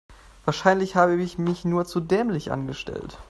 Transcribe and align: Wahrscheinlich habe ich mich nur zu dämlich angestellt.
Wahrscheinlich 0.45 0.95
habe 0.95 1.21
ich 1.21 1.37
mich 1.37 1.63
nur 1.63 1.85
zu 1.85 1.99
dämlich 1.99 2.51
angestellt. 2.51 3.19